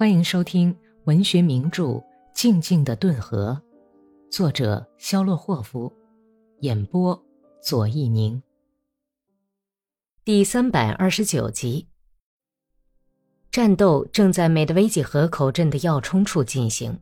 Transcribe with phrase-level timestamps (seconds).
[0.00, 0.74] 欢迎收听
[1.04, 1.82] 文学名著
[2.32, 3.60] 《静静的顿河》，
[4.34, 5.92] 作者肖洛霍夫，
[6.60, 7.22] 演播
[7.62, 8.42] 左一宁。
[10.24, 11.86] 第三百二十九集。
[13.52, 16.98] 战斗正在美德维吉河口镇的要冲处进行。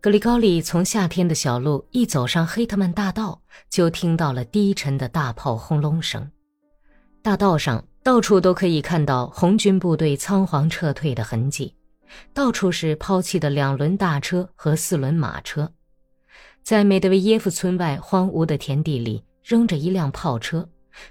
[0.00, 3.40] 格里高利从夏天的小路一走上黑特曼大道，
[3.70, 6.28] 就听到了低沉的大炮轰隆声。
[7.22, 11.72] 大道上到处都可以看到红军部队仓皇撤退的痕迹。
[12.34, 15.72] 到处是抛弃的两轮大车和四轮马车，
[16.62, 20.68] 在美德维耶夫村外荒芜的田地里扔着一辆炮车，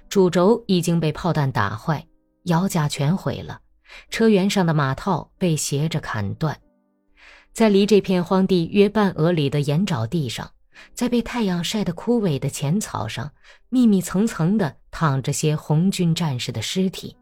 [0.08, 2.06] 主轴已经被炮弹打坏，
[2.44, 3.60] 摇架全毁了，
[4.10, 6.58] 车辕上的马套被斜着砍断。
[7.52, 10.50] 在离这片荒地约半俄里的盐沼地上，
[10.94, 13.30] 在被太阳晒得枯萎的浅草上，
[13.68, 17.14] 密密层层地躺着些红军战士的尸体，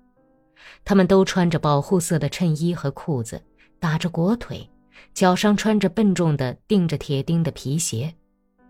[0.84, 3.42] 他们都穿着保护色的衬衣和裤子。
[3.80, 4.68] 打着裹腿，
[5.14, 8.14] 脚上穿着笨重的钉着铁钉的皮鞋，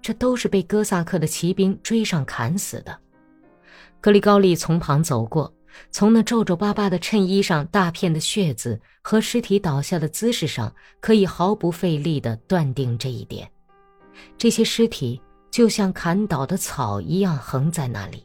[0.01, 2.97] 这都是被哥萨克的骑兵追上砍死的。
[4.01, 5.53] 格里高利从旁走过，
[5.91, 13.51] 从那皱皱巴巴的衬衣上大片的血渍和尸体倒下的姿势上，可以毫不费力地断定这一点。
[14.39, 18.25] 这些尸体就像砍倒的草一样横在那里。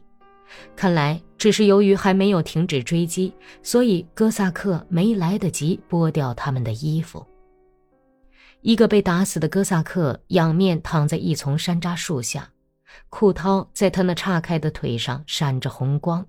[0.74, 7.24] 看来只是由于还没有停止追击，所以哥萨克没来得及剥掉他们的衣服。
[8.62, 12.50] 一个被打死的哥萨克仰面躺在一丛山楂树下，
[13.10, 16.26] 裤绦在他那岔开的腿上闪着红光。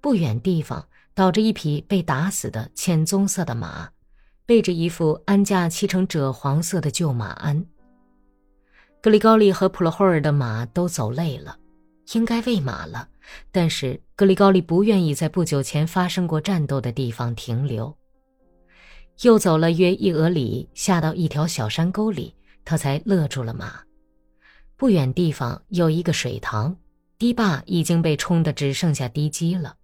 [0.00, 3.88] 不远地方倒着一匹被打死的浅棕色的马，
[4.44, 7.64] 背着一副鞍架漆成赭黄色的旧马鞍。
[9.02, 11.56] 格里高利和普罗霍尔的马都走累了，
[12.14, 13.08] 应该喂马了。
[13.50, 17.96] 但是格里高利不愿意在不久前发生过战斗的地方停留。
[19.22, 22.34] 又走了约一俄里，下到一条小山沟里，
[22.64, 23.80] 他才勒住了马。
[24.76, 26.76] 不远地方有一个水塘，
[27.18, 29.76] 堤坝已经被冲得只剩下地基了。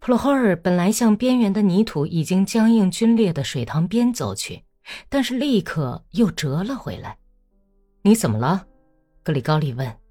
[0.00, 4.64] 普罗霍尔本来向边缘的泥土已经僵硬龟裂的水塘边走去，
[5.10, 7.18] 但是立刻又折了回来。
[8.02, 8.66] “你怎么了？”
[9.22, 9.86] 格里高利问。“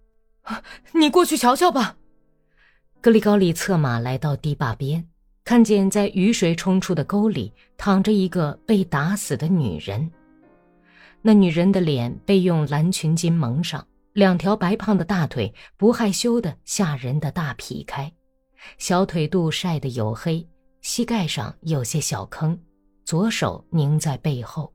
[0.93, 1.97] 你过去瞧瞧吧。”
[3.01, 5.07] 格里高利策马来到堤坝边，
[5.43, 10.11] 看见在雨水冲出的沟里躺着一个被打死的女人。
[11.21, 18.11] 那女人的脸被用蓝裙巾蒙上，两条白胖的大腿不害羞的吓人的大劈开，
[18.77, 20.47] 小腿肚晒得黝黑，
[20.81, 22.59] 膝盖上有些小坑，
[23.05, 24.73] 左手拧在背后。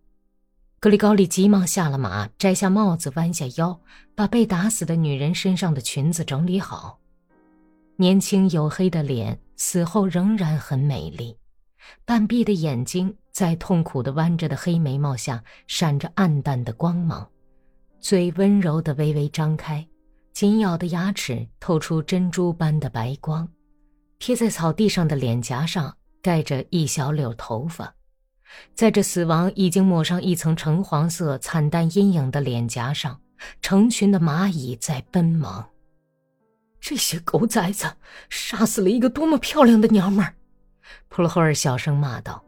[0.82, 3.78] 格里高利急忙下了马，摘下帽子，弯下腰，
[4.16, 6.98] 把被打死的女人身上的裙子整理好。
[7.94, 11.38] 年轻黝黑的脸，死后仍然很美丽，
[12.04, 17.30] 半闭的眼睛在痛苦的弯着的黑眉毛下闪着暗淡的光芒，
[18.00, 19.86] 嘴温柔的微微张开，
[20.32, 23.48] 紧咬的牙齿透出珍珠般的白光，
[24.18, 27.94] 贴在草地上的脸颊上盖着一小绺头发，
[28.74, 33.20] 在这死亡已经抹上一层橙黄色惨淡阴影的脸颊上，
[33.60, 35.68] 成群的蚂蚁在奔忙。
[36.80, 37.92] 这些狗崽子
[38.28, 40.34] 杀死了一个多么漂亮的娘们儿！
[41.08, 42.44] 普罗霍尔小声骂道。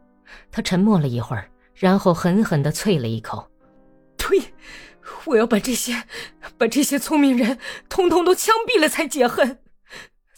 [0.51, 3.49] 他沉默了一会儿，然后狠狠地啐了一口
[4.17, 4.53] ：“呸！
[5.25, 6.03] 我要把这些、
[6.57, 9.59] 把这些聪明人通通都枪毙了才解恨。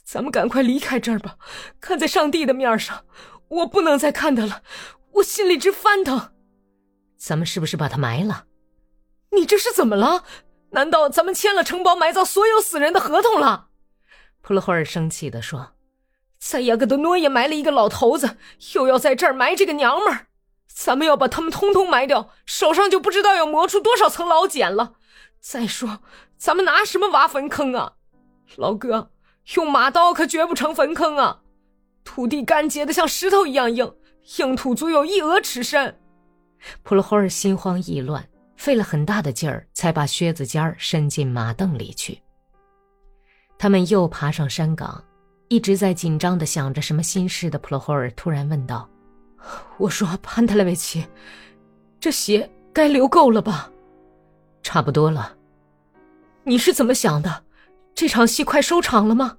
[0.03, 1.37] 咱们赶快离开这儿吧！
[1.79, 3.05] 看在上帝的面上，
[3.47, 4.61] 我不能再看他了，
[5.13, 6.31] 我心里直翻腾。
[7.17, 8.45] 咱们是不是把他埋了？
[9.31, 10.23] 你这是怎么了？
[10.71, 13.69] 难道咱们签了承包埋葬所有死人的合同了？”
[14.41, 15.73] 普罗霍尔生气地说
[16.39, 18.37] ：“在雅各德诺也埋了一个老头子，
[18.73, 20.27] 又要在这儿埋这个娘们儿，
[20.67, 24.93] 咱们要把他们通通埋掉，手上就不知道要磨出多少层老茧了。
[25.39, 25.99] 再说，
[26.37, 27.93] 咱们拿什么挖坟坑啊？
[28.55, 29.11] 老哥，
[29.55, 31.41] 用马刀可绝不成坟坑啊！
[32.03, 33.93] 土地干结的像石头一样硬，
[34.39, 35.97] 硬土足有一鹅尺深。”
[36.83, 42.21] 普罗霍尔心慌意乱，费了很大的劲儿，才把靴子尖儿伸进马凳里去。
[43.57, 45.03] 他们又爬上山岗，
[45.47, 48.89] 一直在紧张地想着什么心事的普罗霍尔突然问道
[49.77, 51.05] ：“我说潘特莱维奇，
[51.99, 53.71] 这血该流够了吧？
[54.61, 55.35] 差不多了。
[56.43, 57.43] 你是怎么想的？
[57.95, 59.37] 这场戏快收场了吗？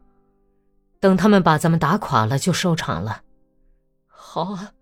[0.99, 3.23] 等他们把咱们打垮了，就收场了。
[4.06, 4.73] 好啊，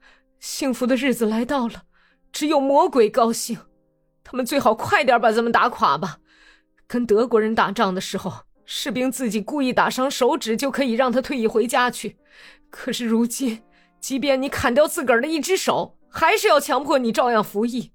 [0.47, 1.83] 幸福的日子来到了，
[2.31, 3.59] 只有魔鬼高兴。
[4.23, 6.19] 他们最好快点把咱们打垮吧。
[6.87, 8.33] 跟德国人打仗的时候。”
[8.65, 12.17] 士兵自己故意打伤手指，就可以让他退役回家去。
[12.71, 13.63] 可是如今，
[14.01, 17.93] 即便你砍掉自个儿的一只手，还是要强迫你照样服役。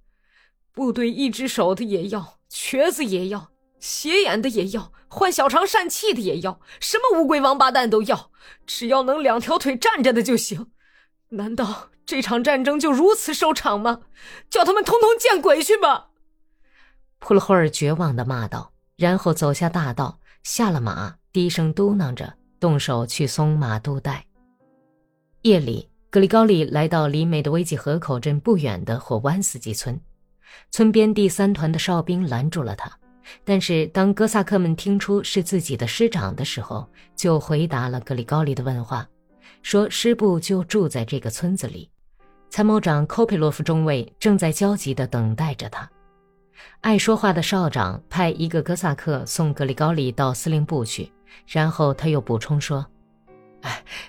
[0.74, 8.32] 部队一只手的也要，瘸子也要，斜眼的也要，患小肠疝气的也要，什么乌龟王八蛋都要，
[8.66, 10.72] 只要能两条腿站着的就行。
[11.34, 14.02] 难道这场战争就如此收场吗？
[14.50, 16.10] 叫他们通通见鬼去吧！
[17.20, 24.26] 普罗霍尔绝望的骂道，然后走下大道，下了马，低声嘟囔着，动手去松马肚带。
[25.44, 29.98] 夜里，格里高利来到离美德维济河口镇不远的火湾斯基村，
[30.70, 32.92] 村边第三团的哨兵拦住了他，
[33.46, 36.86] 但是当哥萨克们听出是自己的师长的时候，
[37.16, 39.08] 就回答了格里高利的问话，
[39.62, 41.90] 说师部就住在这个村子里，
[42.50, 45.90] 参谋长科佩洛夫中尉正在焦急地等待着他。
[46.82, 51.12] 爱说话的少长派一个哥萨克送格里高利到司令部去，
[51.48, 52.86] 然后他又补充说。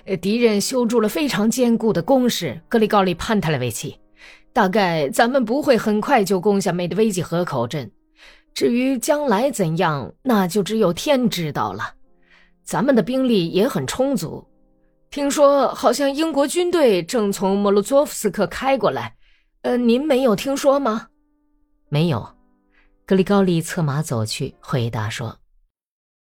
[0.05, 3.99] 哎，敌人修筑了非常坚固的工事，格里高利·潘特莱维奇。
[4.51, 7.91] 大概咱们不会很快就攻下美德维济河口镇。
[8.53, 11.93] 至于将来怎样，那就只有天知道了。
[12.63, 14.47] 咱们的兵力也很充足，
[15.13, 19.15] 听说好像英国军队正从莫洛佐夫斯克开过来。
[19.61, 21.05] 呃，您没有听说吗？
[21.87, 22.27] 没有。
[23.05, 25.37] 格里高利策马走去，回答说。